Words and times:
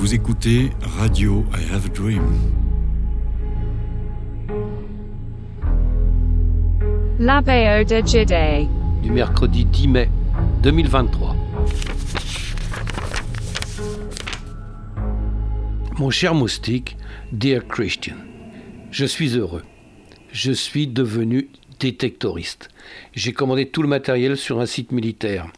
Vous 0.00 0.14
écoutez 0.14 0.70
Radio 0.80 1.44
I 1.52 1.74
Have 1.74 1.86
a 1.86 1.88
Dream. 1.88 2.22
L'Abbé 7.18 7.84
de 7.84 8.06
Jide. 8.06 8.68
du 9.02 9.10
mercredi 9.10 9.64
10 9.64 9.88
mai 9.88 10.08
2023. 10.62 11.34
Mon 15.98 16.10
cher 16.10 16.32
moustique, 16.32 16.96
dear 17.32 17.66
Christian, 17.66 18.14
je 18.92 19.04
suis 19.04 19.36
heureux. 19.36 19.64
Je 20.30 20.52
suis 20.52 20.86
devenu 20.86 21.48
détectoriste. 21.80 22.68
J'ai 23.14 23.32
commandé 23.32 23.68
tout 23.68 23.82
le 23.82 23.88
matériel 23.88 24.36
sur 24.36 24.60
un 24.60 24.66
site 24.66 24.92
militaire. 24.92 25.48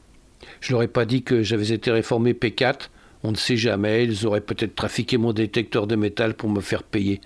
Je 0.62 0.72
leur 0.72 0.82
ai 0.82 0.88
pas 0.88 1.04
dit 1.04 1.24
que 1.24 1.42
j'avais 1.42 1.72
été 1.72 1.90
réformé 1.90 2.32
P4. 2.32 2.88
On 3.22 3.32
ne 3.32 3.36
sait 3.36 3.56
jamais, 3.56 4.04
ils 4.04 4.26
auraient 4.26 4.40
peut-être 4.40 4.74
trafiqué 4.74 5.18
mon 5.18 5.32
détecteur 5.32 5.86
de 5.86 5.96
métal 5.96 6.34
pour 6.34 6.48
me 6.48 6.60
faire 6.60 6.82
payer. 6.82 7.20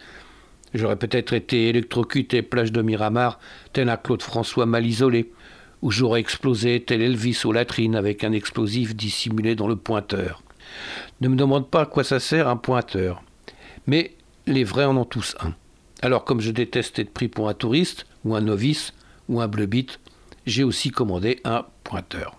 J'aurais 0.74 0.96
peut-être 0.96 1.34
été 1.34 1.68
électrocuté 1.68 2.42
plage 2.42 2.72
de 2.72 2.82
Miramar, 2.82 3.38
tel 3.72 3.88
un 3.88 3.96
Claude 3.96 4.22
François 4.22 4.66
mal 4.66 4.84
isolé, 4.84 5.30
ou 5.82 5.92
j'aurais 5.92 6.20
explosé 6.20 6.82
tel 6.84 7.00
Elvis 7.00 7.42
aux 7.44 7.52
latrines 7.52 7.94
avec 7.94 8.24
un 8.24 8.32
explosif 8.32 8.96
dissimulé 8.96 9.54
dans 9.54 9.68
le 9.68 9.76
pointeur. 9.76 10.42
Ne 11.20 11.28
me 11.28 11.36
demande 11.36 11.70
pas 11.70 11.82
à 11.82 11.86
quoi 11.86 12.02
ça 12.02 12.18
sert 12.18 12.48
un 12.48 12.56
pointeur. 12.56 13.22
Mais 13.86 14.14
les 14.46 14.64
vrais 14.64 14.86
en 14.86 14.96
ont 14.96 15.04
tous 15.04 15.36
un. 15.40 15.54
Alors 16.02 16.24
comme 16.24 16.40
je 16.40 16.50
déteste 16.50 16.98
être 16.98 17.12
pris 17.12 17.28
pour 17.28 17.48
un 17.48 17.54
touriste, 17.54 18.06
ou 18.24 18.34
un 18.34 18.40
novice, 18.40 18.94
ou 19.28 19.40
un 19.40 19.46
bleu 19.48 19.66
bit, 19.66 20.00
j'ai 20.46 20.64
aussi 20.64 20.90
commandé 20.90 21.40
un 21.44 21.66
pointeur. 21.84 22.36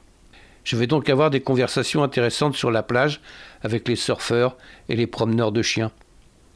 Je 0.66 0.76
vais 0.76 0.88
donc 0.88 1.10
avoir 1.10 1.30
des 1.30 1.42
conversations 1.42 2.02
intéressantes 2.02 2.56
sur 2.56 2.72
la 2.72 2.82
plage 2.82 3.22
avec 3.62 3.88
les 3.88 3.96
surfeurs 3.96 4.58
et 4.90 4.96
les 4.96 5.06
promeneurs 5.06 5.52
de 5.52 5.62
chiens. 5.62 5.92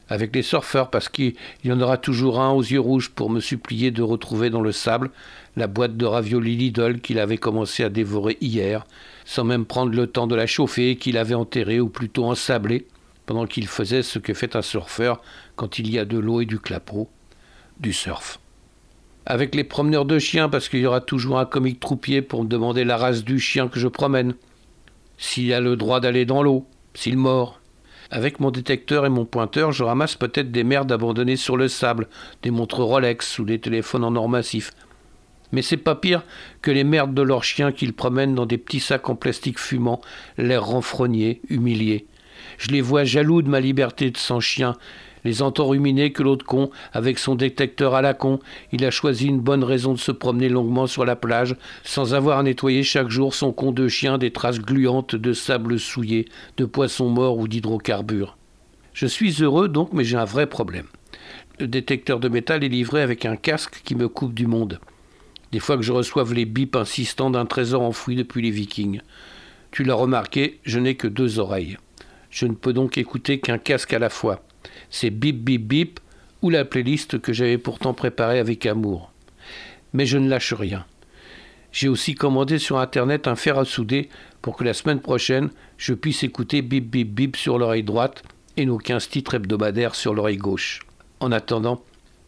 Avec 0.08 0.34
les 0.34 0.42
surfeurs 0.42 0.90
parce 0.90 1.08
qu'il 1.08 1.36
y 1.62 1.70
en 1.70 1.80
aura 1.80 1.96
toujours 1.96 2.40
un 2.40 2.50
aux 2.50 2.62
yeux 2.62 2.80
rouges 2.80 3.10
pour 3.10 3.30
me 3.30 3.38
supplier 3.38 3.92
de 3.92 4.02
retrouver 4.02 4.50
dans 4.50 4.62
le 4.62 4.72
sable 4.72 5.12
la 5.56 5.68
boîte 5.68 5.96
de 5.96 6.06
raviolis 6.06 6.56
Lidl 6.56 7.00
qu'il 7.00 7.20
avait 7.20 7.38
commencé 7.38 7.84
à 7.84 7.88
dévorer 7.88 8.36
hier, 8.40 8.84
sans 9.24 9.44
même 9.44 9.64
prendre 9.64 9.92
le 9.92 10.08
temps 10.08 10.26
de 10.26 10.34
la 10.34 10.48
chauffer, 10.48 10.96
qu'il 10.96 11.16
avait 11.16 11.34
enterrée 11.34 11.78
ou 11.78 11.88
plutôt 11.88 12.24
ensablée, 12.24 12.88
pendant 13.26 13.46
qu'il 13.46 13.68
faisait 13.68 14.02
ce 14.02 14.18
que 14.18 14.34
fait 14.34 14.56
un 14.56 14.62
surfeur 14.62 15.22
quand 15.54 15.78
il 15.78 15.88
y 15.88 16.00
a 16.00 16.04
de 16.04 16.18
l'eau 16.18 16.40
et 16.40 16.46
du 16.46 16.58
clapot, 16.58 17.08
du 17.78 17.92
surf 17.92 18.40
avec 19.30 19.54
les 19.54 19.62
promeneurs 19.62 20.06
de 20.06 20.18
chiens, 20.18 20.48
parce 20.48 20.68
qu'il 20.68 20.80
y 20.80 20.86
aura 20.86 21.00
toujours 21.00 21.38
un 21.38 21.44
comique 21.44 21.78
troupier 21.78 22.20
pour 22.20 22.42
me 22.42 22.48
demander 22.48 22.82
la 22.82 22.96
race 22.96 23.22
du 23.22 23.38
chien 23.38 23.68
que 23.68 23.78
je 23.78 23.86
promène, 23.86 24.34
s'il 25.18 25.52
a 25.52 25.60
le 25.60 25.76
droit 25.76 26.00
d'aller 26.00 26.24
dans 26.24 26.42
l'eau, 26.42 26.66
s'il 26.94 27.16
mord. 27.16 27.60
Avec 28.10 28.40
mon 28.40 28.50
détecteur 28.50 29.06
et 29.06 29.08
mon 29.08 29.24
pointeur, 29.24 29.70
je 29.70 29.84
ramasse 29.84 30.16
peut-être 30.16 30.50
des 30.50 30.64
merdes 30.64 30.90
abandonnées 30.90 31.36
sur 31.36 31.56
le 31.56 31.68
sable, 31.68 32.08
des 32.42 32.50
montres 32.50 32.80
Rolex 32.80 33.38
ou 33.38 33.44
des 33.44 33.60
téléphones 33.60 34.02
en 34.02 34.16
or 34.16 34.28
massif. 34.28 34.72
Mais 35.52 35.62
c'est 35.62 35.76
pas 35.76 35.94
pire 35.94 36.24
que 36.60 36.72
les 36.72 36.82
merdes 36.82 37.14
de 37.14 37.22
leurs 37.22 37.44
chiens 37.44 37.70
qu'ils 37.70 37.92
promènent 37.92 38.34
dans 38.34 38.46
des 38.46 38.58
petits 38.58 38.80
sacs 38.80 39.08
en 39.10 39.14
plastique 39.14 39.60
fumant, 39.60 40.00
l'air 40.38 40.64
renfrogné, 40.64 41.40
humilié. 41.48 42.08
Je 42.58 42.72
les 42.72 42.80
vois 42.80 43.04
jaloux 43.04 43.42
de 43.42 43.48
ma 43.48 43.60
liberté 43.60 44.10
de 44.10 44.16
sans 44.16 44.40
chien, 44.40 44.74
les 45.24 45.42
entend 45.42 45.66
ruminer 45.66 46.12
que 46.12 46.22
l'autre 46.22 46.44
con, 46.44 46.70
avec 46.92 47.18
son 47.18 47.34
détecteur 47.34 47.94
à 47.94 48.02
la 48.02 48.14
con, 48.14 48.40
il 48.72 48.84
a 48.84 48.90
choisi 48.90 49.26
une 49.26 49.40
bonne 49.40 49.64
raison 49.64 49.92
de 49.92 49.98
se 49.98 50.12
promener 50.12 50.48
longuement 50.48 50.86
sur 50.86 51.04
la 51.04 51.16
plage, 51.16 51.56
sans 51.82 52.14
avoir 52.14 52.38
à 52.38 52.42
nettoyer 52.42 52.82
chaque 52.82 53.10
jour 53.10 53.34
son 53.34 53.52
con 53.52 53.72
de 53.72 53.88
chien 53.88 54.18
des 54.18 54.32
traces 54.32 54.60
gluantes 54.60 55.14
de 55.14 55.32
sable 55.32 55.78
souillé, 55.78 56.26
de 56.56 56.64
poissons 56.64 57.08
morts 57.08 57.38
ou 57.38 57.48
d'hydrocarbures. 57.48 58.36
Je 58.92 59.06
suis 59.06 59.42
heureux 59.42 59.68
donc, 59.68 59.92
mais 59.92 60.04
j'ai 60.04 60.16
un 60.16 60.24
vrai 60.24 60.46
problème. 60.46 60.86
Le 61.58 61.68
détecteur 61.68 62.20
de 62.20 62.28
métal 62.28 62.64
est 62.64 62.68
livré 62.68 63.02
avec 63.02 63.26
un 63.26 63.36
casque 63.36 63.82
qui 63.84 63.94
me 63.94 64.08
coupe 64.08 64.34
du 64.34 64.46
monde. 64.46 64.80
Des 65.52 65.58
fois 65.58 65.76
que 65.76 65.82
je 65.82 65.92
reçoive 65.92 66.32
les 66.32 66.44
bips 66.44 66.76
insistants 66.76 67.30
d'un 67.30 67.46
trésor 67.46 67.82
enfoui 67.82 68.16
depuis 68.16 68.42
les 68.42 68.50
vikings. 68.50 69.00
Tu 69.70 69.84
l'as 69.84 69.94
remarqué, 69.94 70.60
je 70.64 70.78
n'ai 70.78 70.94
que 70.94 71.08
deux 71.08 71.38
oreilles. 71.38 71.76
Je 72.30 72.46
ne 72.46 72.54
peux 72.54 72.72
donc 72.72 72.98
écouter 72.98 73.40
qu'un 73.40 73.58
casque 73.58 73.92
à 73.92 73.98
la 73.98 74.10
fois 74.10 74.42
c'est 74.90 75.10
Bip 75.10 75.38
Bip 75.38 75.66
Bip 75.66 76.00
ou 76.42 76.50
la 76.50 76.64
playlist 76.64 77.20
que 77.20 77.32
j'avais 77.32 77.58
pourtant 77.58 77.94
préparée 77.94 78.38
avec 78.38 78.66
amour. 78.66 79.12
Mais 79.92 80.06
je 80.06 80.18
ne 80.18 80.28
lâche 80.28 80.52
rien. 80.52 80.84
J'ai 81.72 81.88
aussi 81.88 82.14
commandé 82.14 82.58
sur 82.58 82.78
internet 82.78 83.28
un 83.28 83.36
fer 83.36 83.58
à 83.58 83.64
souder 83.64 84.08
pour 84.42 84.56
que 84.56 84.64
la 84.64 84.74
semaine 84.74 85.00
prochaine 85.00 85.50
je 85.76 85.94
puisse 85.94 86.22
écouter 86.22 86.62
Bip 86.62 86.90
Bip 86.90 87.14
Bip 87.14 87.36
sur 87.36 87.58
l'oreille 87.58 87.84
droite 87.84 88.22
et 88.56 88.66
nos 88.66 88.78
15 88.78 89.08
titres 89.08 89.34
hebdomadaires 89.34 89.94
sur 89.94 90.14
l'oreille 90.14 90.36
gauche. 90.36 90.80
En 91.20 91.32
attendant, 91.32 91.82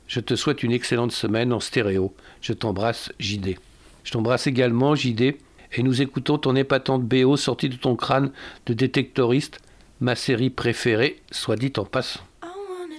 je 0.06 0.20
te 0.20 0.36
souhaite 0.36 0.62
une 0.62 0.72
excellente 0.72 1.12
semaine 1.12 1.52
en 1.54 1.60
stéréo. 1.60 2.14
Je 2.42 2.52
t'embrasse, 2.52 3.10
JD. 3.18 3.56
Je 4.04 4.10
t'embrasse 4.10 4.46
également, 4.46 4.94
JD, 4.94 5.36
et 5.74 5.82
nous 5.82 6.02
écoutons 6.02 6.36
ton 6.36 6.54
épatante 6.54 7.02
BO 7.02 7.36
sortie 7.38 7.70
de 7.70 7.76
ton 7.76 7.96
crâne 7.96 8.30
de 8.66 8.74
détectoriste, 8.74 9.60
ma 10.02 10.16
série 10.16 10.50
préférée, 10.50 11.22
soit 11.30 11.56
dit 11.56 11.72
en 11.76 11.84
passant. 11.84 12.20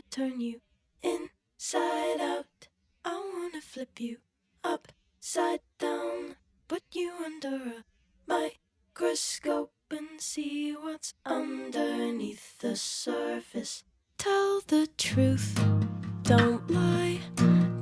turn 0.09 0.40
you 0.40 0.62
inside 1.03 2.22
out. 2.22 2.68
I 3.03 3.16
wanna 3.36 3.62
flip 3.62 4.00
you 4.00 4.18
upside 4.64 5.62
down, 5.80 6.36
put 6.68 6.84
you 6.94 7.12
under 7.25 7.56
a 7.56 7.84
microscope 8.28 9.74
and 9.90 10.22
see 10.22 10.74
what's 10.74 11.16
underneath 11.25 12.59
the 12.59 12.75
surface. 12.75 13.84
Tell 14.19 14.62
the 14.68 14.88
truth, 14.97 15.59
don't 16.22 16.69
lie, 16.69 17.19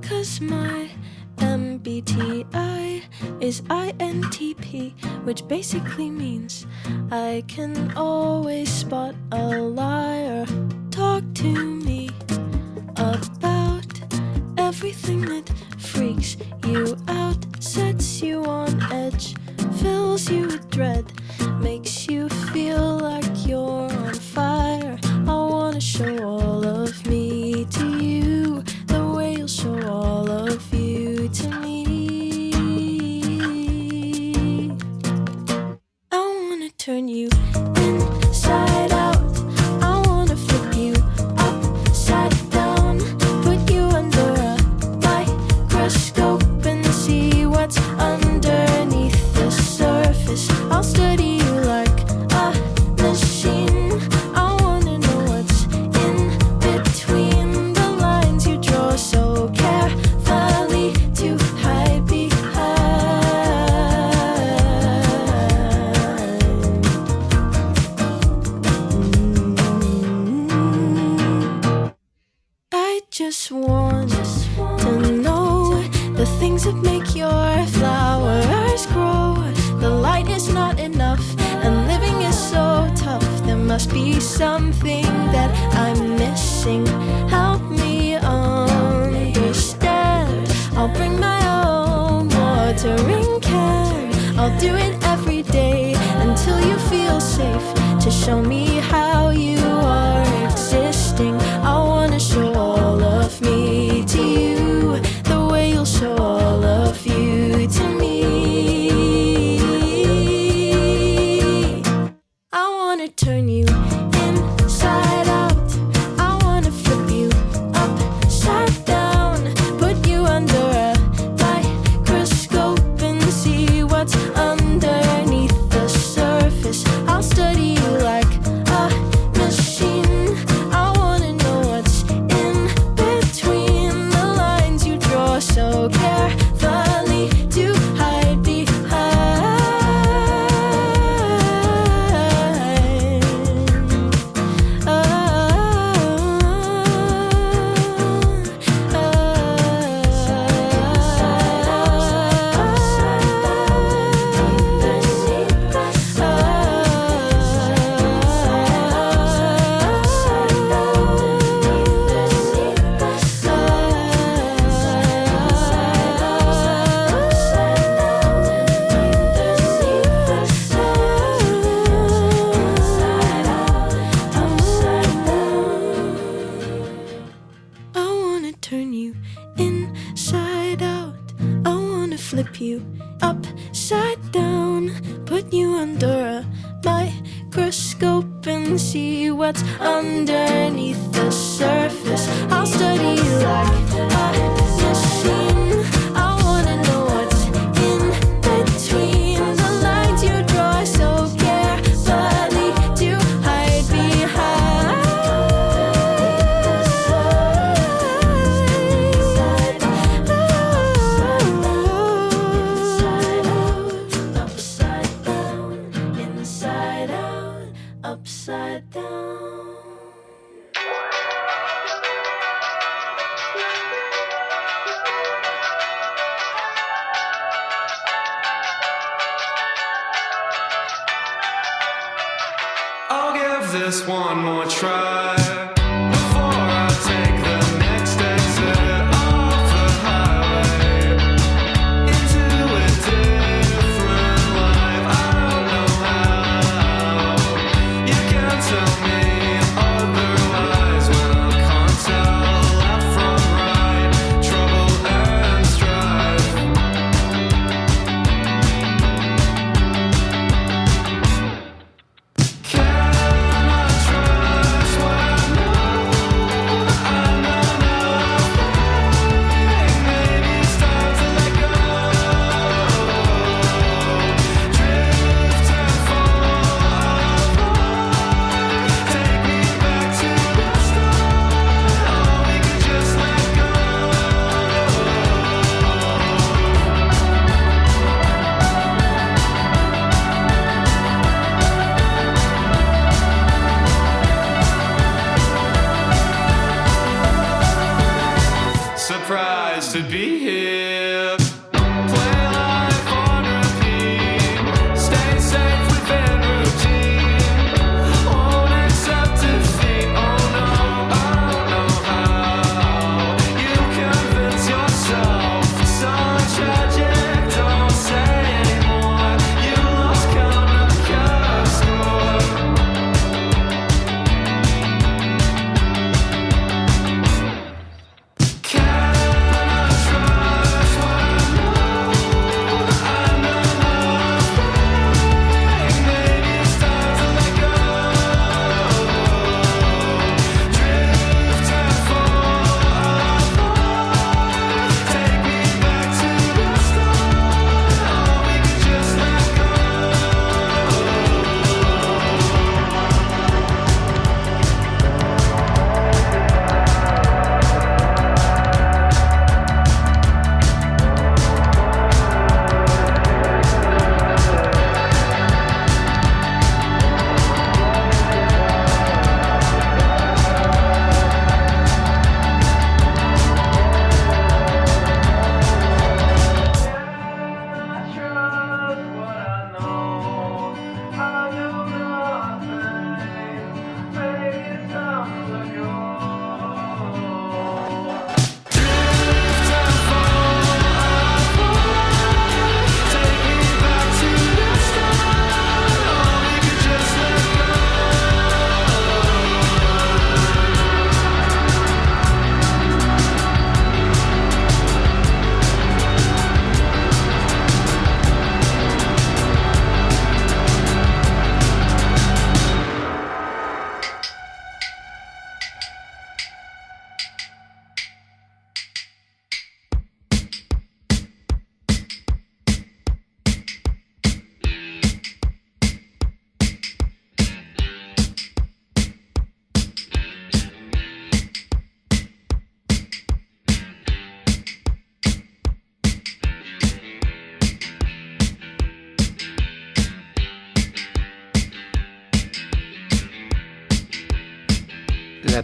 cause 0.01 0.39
my 0.39 0.89
MBTI 1.37 3.03
is 3.39 3.61
INTP, 3.61 4.93
which 5.23 5.47
basically 5.47 6.09
means 6.09 6.65
I 7.11 7.43
can 7.47 7.93
always 7.95 8.69
spot 8.71 9.15
a 9.31 9.47
liar. 9.59 10.45
Talk 10.91 11.23
to 11.35 11.51
me 11.75 12.09
about 12.95 13.85
everything 14.57 15.21
that 15.21 15.49
freaks 15.77 16.37
you 16.67 16.97
out, 17.07 17.45
sets 17.59 18.21
you 18.21 18.45
on 18.45 18.81
edge, 18.91 19.35
fills 19.81 20.29
you 20.29 20.47
with 20.47 20.69
dread, 20.69 21.11
makes 21.59 22.07
you 22.07 22.29
feel 22.29 22.97
like 22.99 23.47
you're 23.47 23.89
on 23.91 24.13
fire. 24.13 24.99
I 25.03 25.33
wanna 25.53 25.81
show 25.81 26.23
all 26.23 26.65
of 26.65 27.05
me 27.07 27.65
to 27.65 27.97
you, 27.97 28.63
the 28.87 29.03
way 29.15 29.35
you'll 29.35 29.47
show 29.47 29.79
all 29.87 30.29
of 30.29 30.60
turn 36.81 37.07
you 37.07 37.29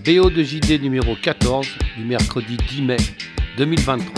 BO2JD 0.07 0.81
numéro 0.81 1.17
14 1.21 1.67
du 1.97 2.05
mercredi 2.05 2.55
10 2.55 2.81
mai 2.83 2.97
2023. 3.57 4.13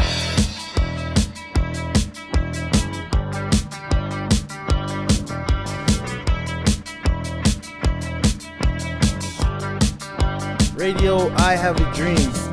Radio 10.78 11.32
I 11.40 11.56
Have 11.56 11.82
a 11.82 11.92
Dream. 11.96 12.49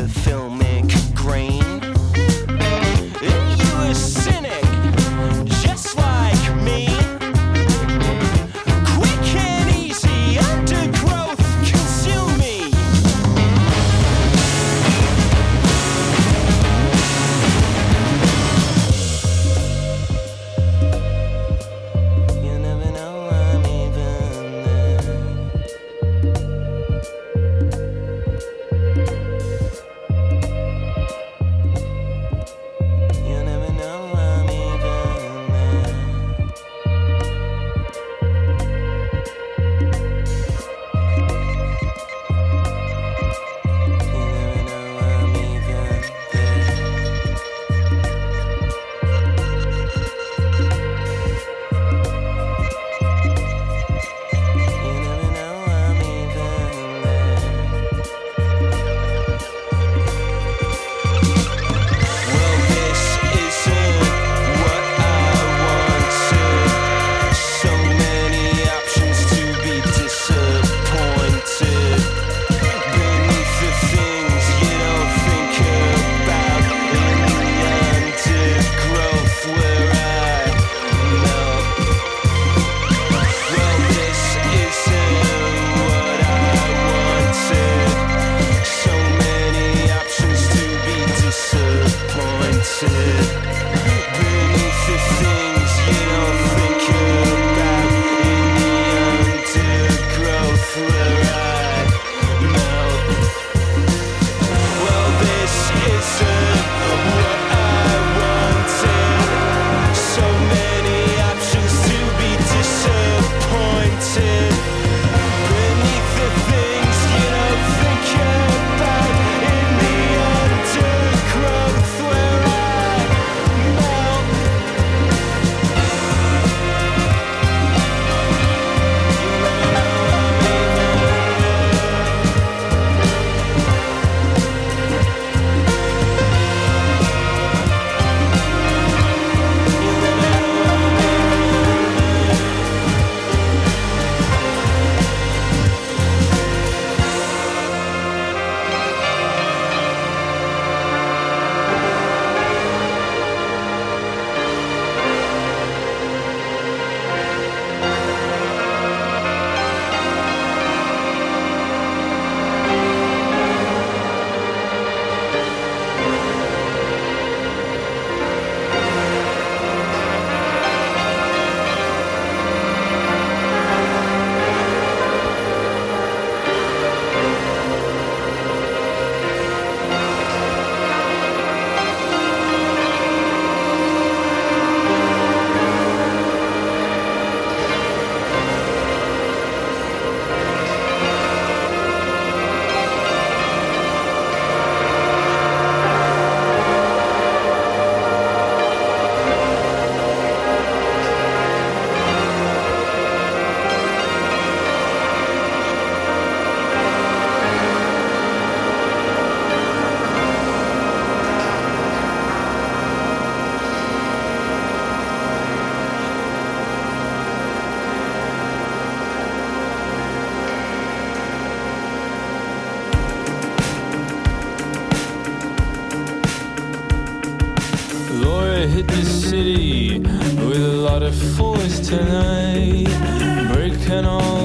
the 0.00 0.08
film 0.08 0.49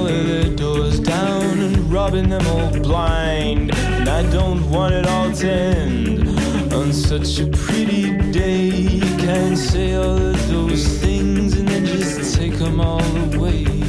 pulling 0.05 0.27
the 0.27 0.55
doors 0.55 0.99
down 0.99 1.59
and 1.59 1.91
robbing 1.91 2.29
them 2.29 2.45
all 2.47 2.69
blind. 2.81 3.73
And 3.75 4.07
I 4.07 4.21
don't 4.31 4.69
want 4.69 4.93
it 4.93 5.07
all 5.07 5.31
to 5.31 5.49
end 5.49 6.73
on 6.73 6.93
such 6.93 7.39
a 7.39 7.47
pretty 7.47 8.15
day. 8.31 8.67
You 8.67 9.17
can't 9.17 9.57
say 9.57 9.95
all 9.95 10.17
of 10.17 10.47
those 10.47 10.85
things 10.99 11.57
and 11.57 11.67
then 11.67 11.85
just 11.85 12.35
take 12.35 12.53
them 12.53 12.79
all 12.79 13.01
away. 13.33 13.84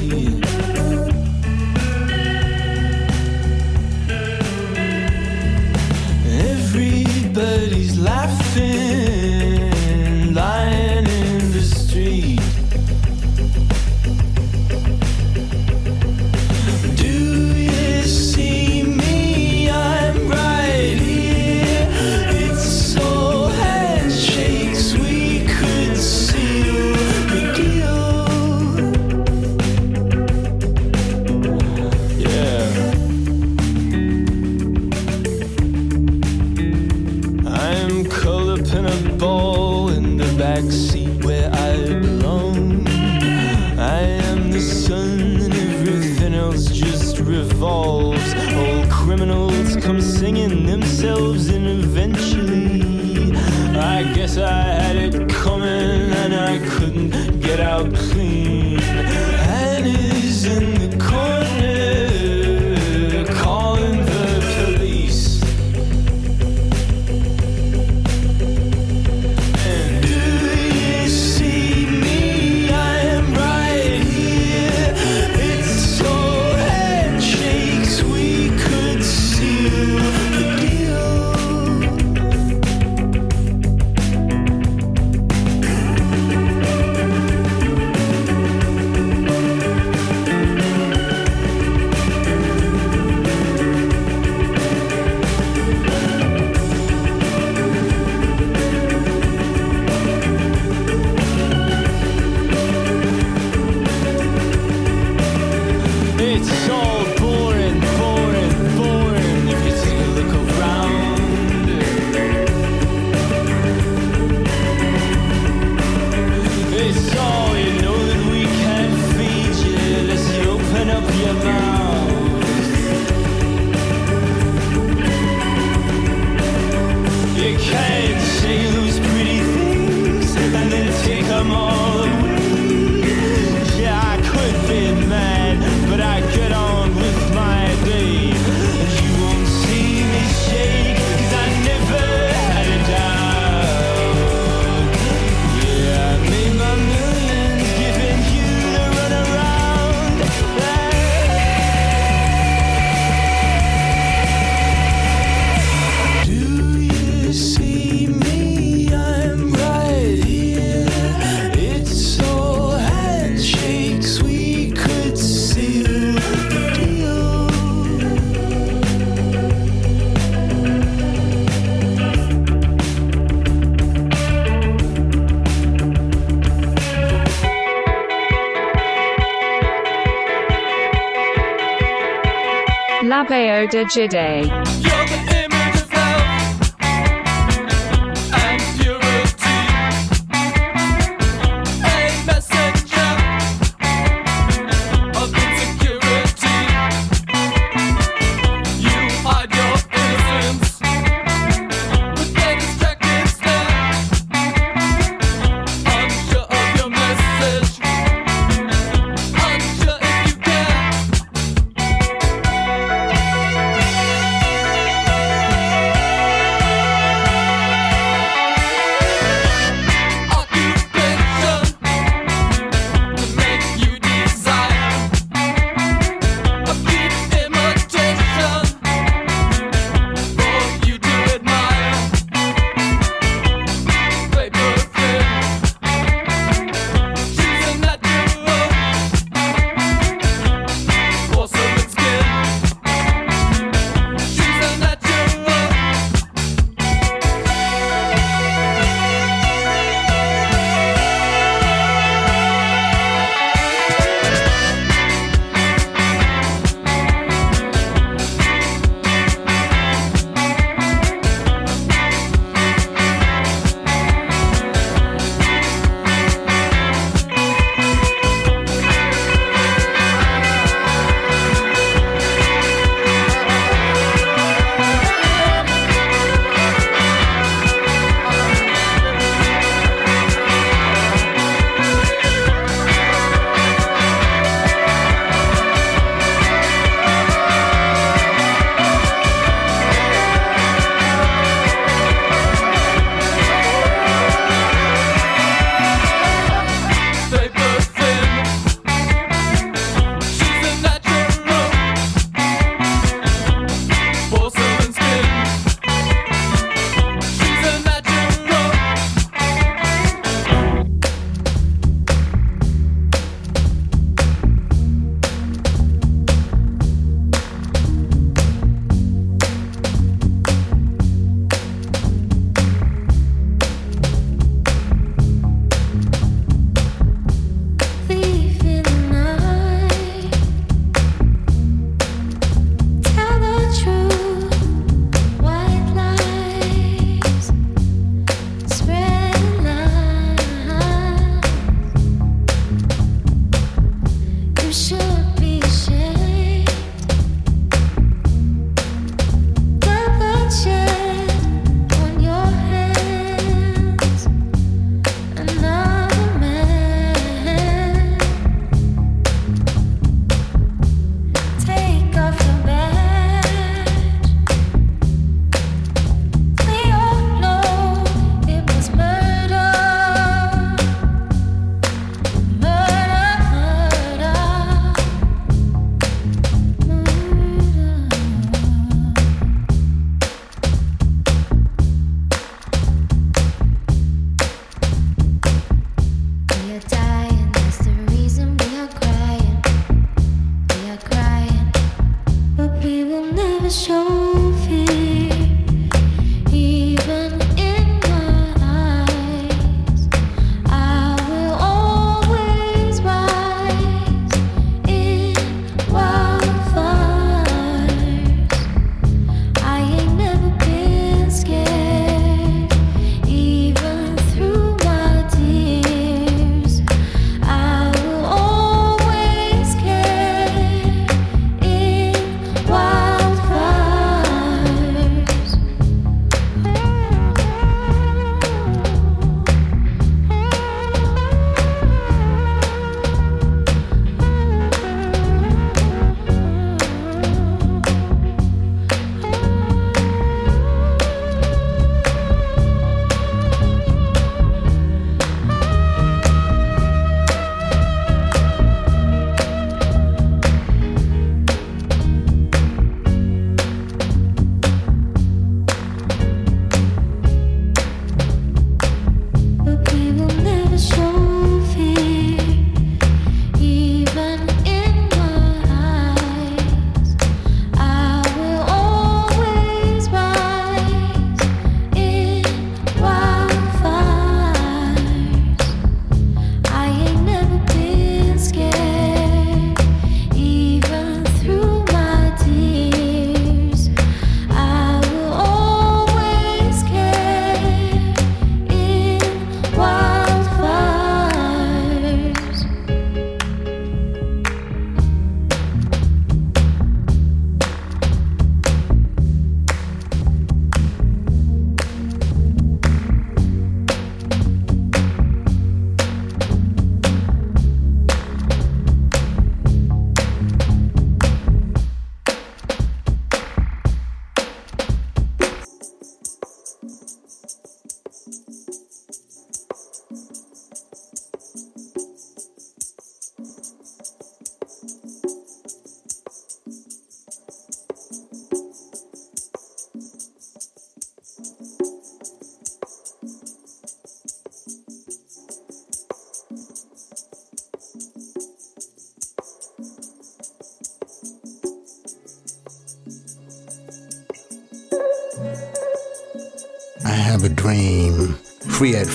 Digiday. 183.69 184.96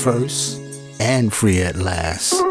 First 0.02 0.60
and 1.00 1.32
free 1.32 1.62
at 1.62 1.76
last. 1.76 2.51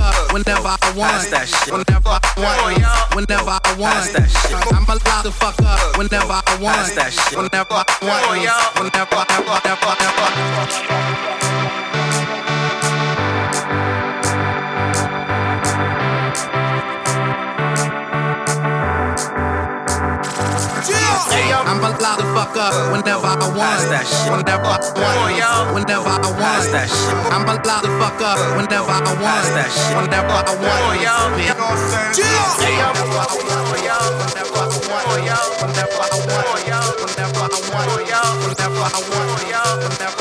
whenever 0.31 0.67
I 0.67 0.93
want. 0.95 1.29
That 1.29 1.47
shit. 1.47 1.71
Whenever 1.71 2.09
I 2.09 2.19
want. 2.37 3.15
Whenever 3.15 3.59
I 3.63 3.75
want. 3.77 4.13
That 4.13 4.29
shit. 4.29 4.55
I'm 4.73 4.85
allowed 4.85 5.23
to 5.23 5.31
fuck 5.31 5.59
up 5.61 5.97
whenever 5.97 6.41
I 6.45 6.57
want. 6.61 6.95
That 6.95 7.11
shit. 7.13 7.37
Whenever 7.37 7.73
I 7.73 7.85
want. 8.01 8.29
Whenever 8.79 9.15
I 9.15 9.39
want. 11.27 11.40
club 22.61 22.93
whenever 22.93 23.25
I 23.25 23.47
want. 23.57 23.81
That 23.89 24.05
shit. 24.05 24.29
Whenever 24.29 24.69
I 24.69 24.77
want. 24.93 25.33
yo. 25.41 25.73
Whenever 25.73 26.13
I 26.13 26.29
want. 26.37 26.65
That 26.69 26.87
shit. 26.89 27.17
I'm 27.33 27.49
allowed 27.49 27.81
to 27.81 27.91
fuck 27.97 28.21
up 28.21 28.37
whenever 28.57 28.91
I 28.91 29.13
want. 29.17 29.47
That 29.57 29.69
shit. 29.73 29.97
Whenever 29.97 30.29
I 30.29 30.53
want. 30.61 31.01
Chill. 32.13 32.29
Whenever 32.61 33.17
I 33.17 33.33
want. 33.41 33.65
Whenever 33.71 34.05
I 34.21 34.77
want. 34.85 35.09
Whenever 35.61 35.97
I 36.01 36.17
want. 36.29 36.53
Whenever 36.61 36.77
I 37.01 37.07
want. 37.09 37.09
Whenever 37.11 37.41
I 37.41 37.59
want. 37.61 37.89
Whenever 38.45 38.85
I 38.85 39.01
want. 39.09 40.20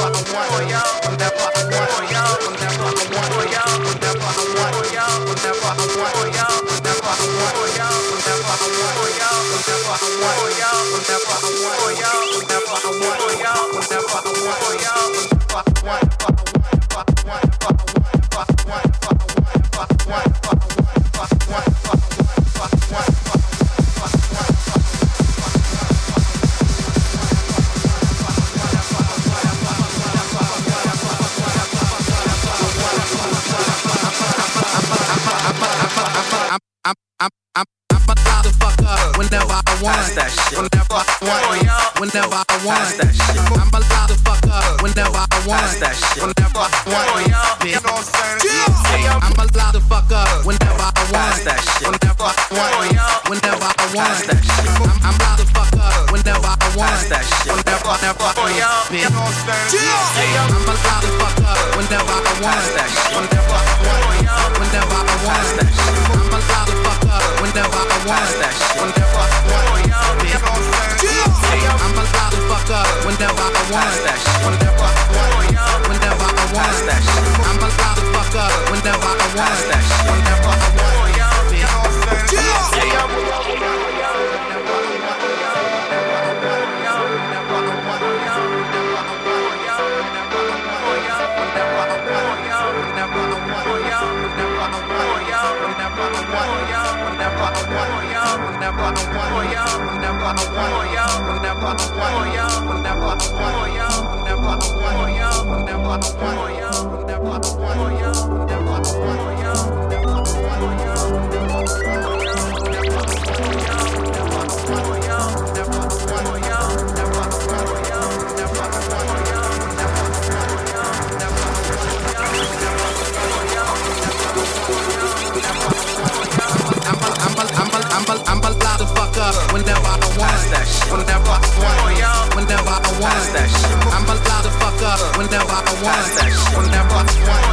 Pass 133.21 133.37
that 133.37 133.53
shit. 133.53 133.69
I'ma 133.93 134.17
fuck 134.17 134.81
up 134.81 134.97
whenever 135.21 135.45
I 135.45 135.61
want. 135.85 135.93
Pass 135.93 136.09
that 136.17 136.33
shit. 136.33 136.57
Whenever 136.57 136.89
I 136.89 137.05
want. 137.05 137.53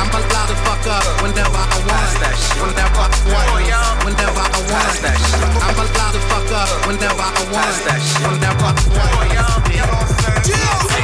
I'ma 0.00 0.16
fuck 0.64 0.88
up 0.88 1.04
whenever 1.20 1.60
I 1.60 1.76
want. 1.84 2.08
That 2.24 2.40
shit. 2.40 2.56
Whenever 2.56 3.04
I 3.04 3.12
want. 3.28 3.52
Whenever 4.00 4.40
I 4.40 4.64
want. 4.64 4.96
That 5.04 5.12
shit. 5.12 5.44
I'ma 5.60 5.84
fuck 5.92 6.48
up 6.56 6.72
whenever 6.88 7.20
I 7.20 7.36
want. 7.52 7.76
That 7.84 8.00
shit. 8.00 8.24
Whenever 8.32 8.64
I 8.64 8.80
want. 8.96 9.28
Yeah. 10.48 10.99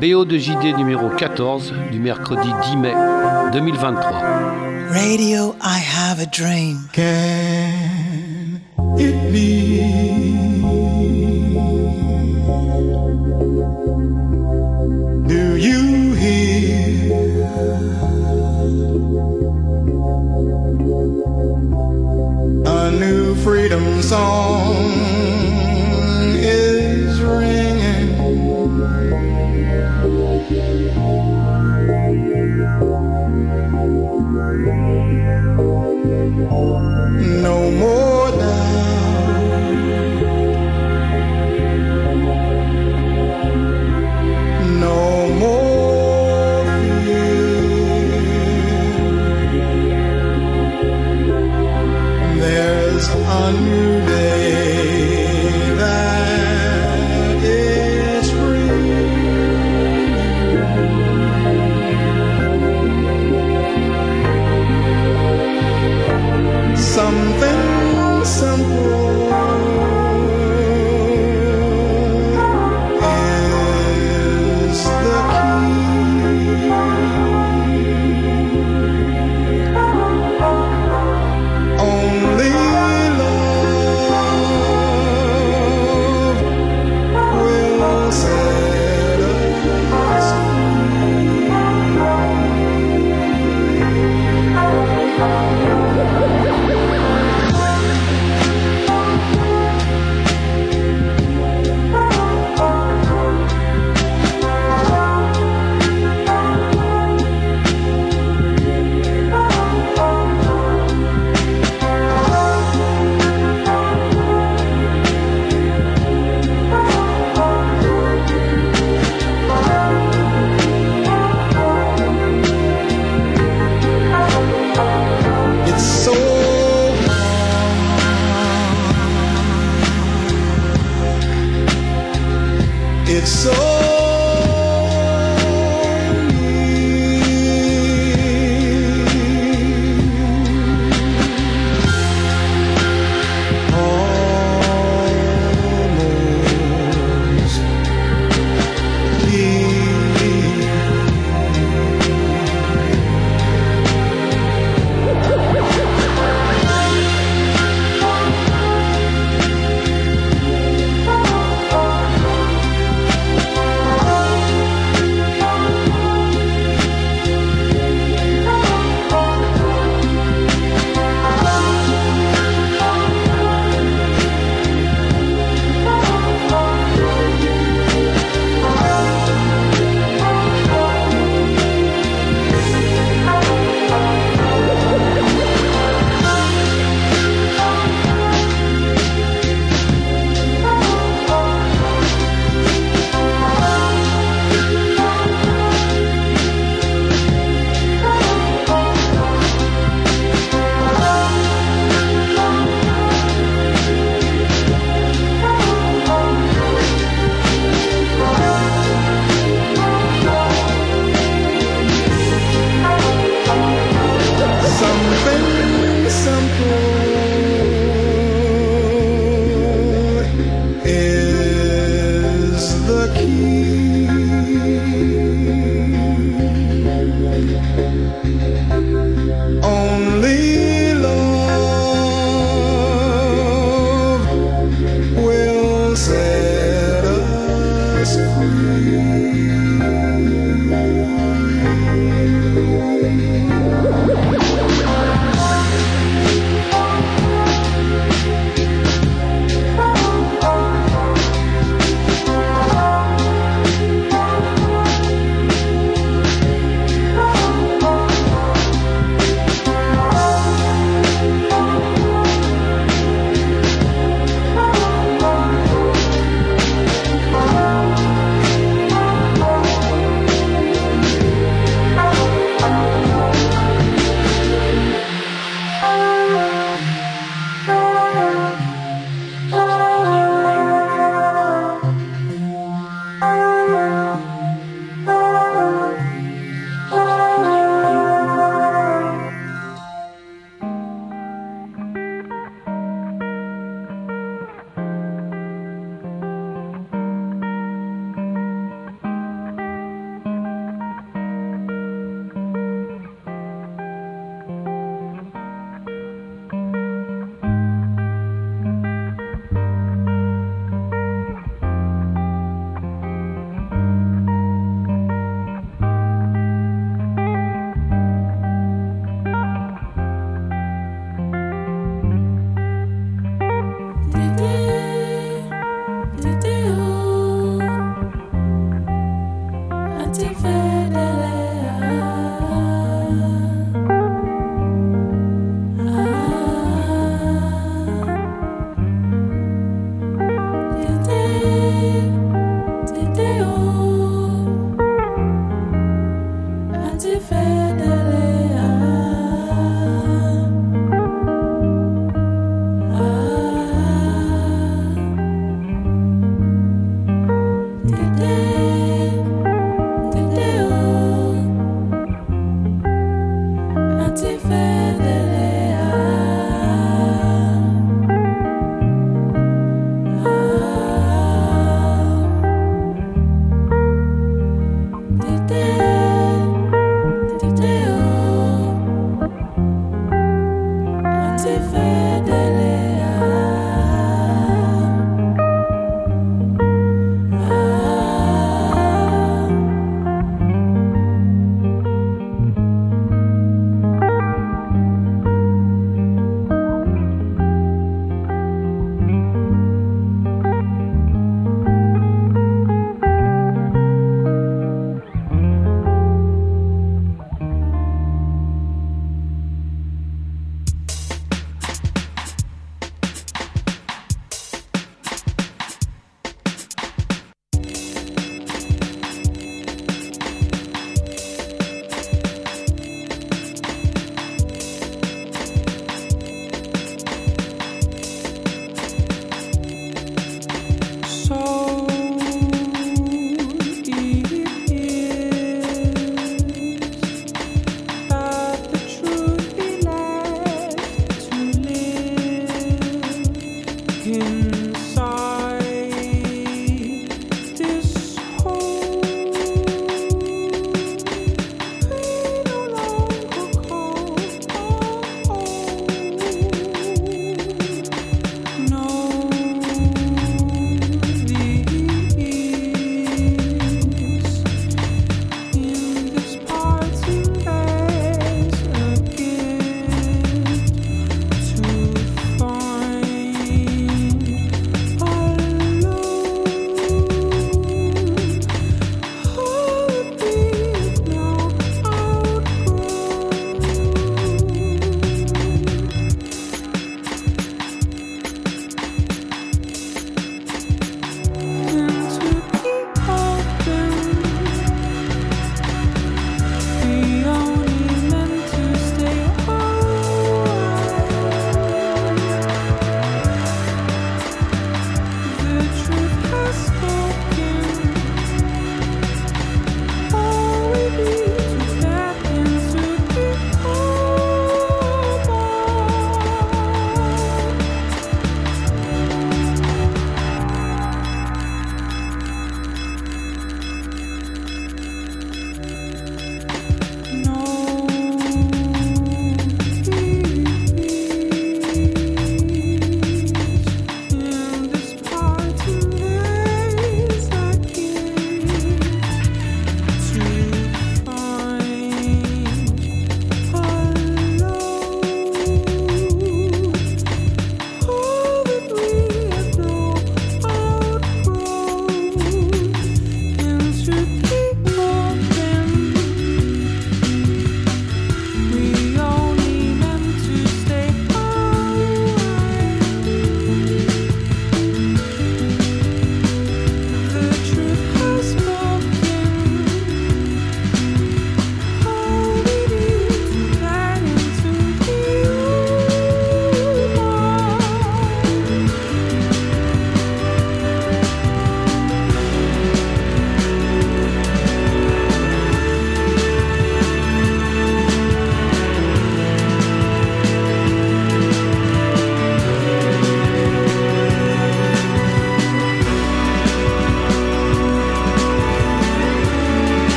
BO 0.00 0.24
de 0.24 0.38
JD 0.38 0.78
numéro 0.78 1.10
14 1.10 1.74
du 1.92 1.98
mercredi 1.98 2.48
10 2.70 2.76
mai 2.76 2.94
2023. 3.52 4.00
Radio 4.88 5.54
I 5.62 5.78
Have 5.78 6.22
a 6.22 6.26
Dream. 6.26 6.88
Can 6.94 8.62
it 8.98 9.30
be? 9.30 9.79